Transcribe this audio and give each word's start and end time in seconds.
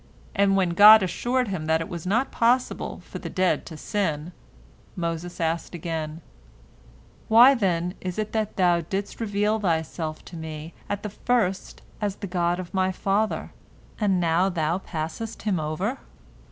and 0.33 0.55
when 0.55 0.71
God 0.71 1.03
assured 1.03 1.49
him 1.49 1.67
that 1.67 1.79
it 1.79 1.87
was 1.87 2.07
not 2.07 2.31
possible 2.31 3.01
for 3.05 3.19
the 3.19 3.29
dead 3.29 3.67
to 3.67 3.77
sin, 3.77 4.31
Moses 4.95 5.39
asked 5.39 5.75
again, 5.75 6.21
"Why, 7.27 7.53
then, 7.53 7.93
is 8.01 8.17
it 8.17 8.31
that 8.31 8.55
Thou 8.57 8.81
didst 8.81 9.19
reveal 9.21 9.59
Thyself 9.59 10.25
to 10.25 10.35
me 10.35 10.73
at 10.89 11.03
the 11.03 11.11
first 11.11 11.83
as 12.01 12.15
the 12.15 12.25
God 12.25 12.59
of 12.59 12.73
my 12.73 12.91
father, 12.91 13.51
and 13.99 14.19
now 14.19 14.49
Thou 14.49 14.79
passest 14.79 15.43
him 15.43 15.59
over?" 15.59 15.99